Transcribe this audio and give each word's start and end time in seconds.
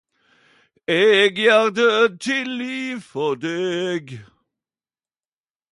Eg 1.03 1.31
gjer 1.37 1.67
død 1.79 2.09
til 2.25 2.47
liv 2.61 2.97
for 3.11 3.33
deg 3.43 4.03